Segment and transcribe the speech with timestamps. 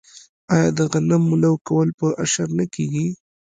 [0.53, 3.07] آیا د غنمو لو کول په اشر نه کیږي؟